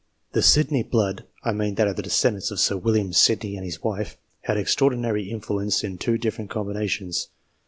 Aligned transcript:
The 0.31 0.41
Sydney 0.41 0.81
blood 0.81 1.25
I 1.43 1.51
mean 1.51 1.75
that 1.75 1.87
of 1.87 1.95
the 1.95 2.01
descendants 2.01 2.49
of 2.49 2.59
Sir 2.59 2.75
William 2.75 3.13
Sydney 3.13 3.55
and 3.55 3.63
his 3.63 3.83
wife 3.83 4.17
had 4.41 4.57
extraordinary 4.57 5.29
influence 5.29 5.83
in 5.83 5.99
two 5.99 6.17
different 6.17 6.49
combinations. 6.49 7.27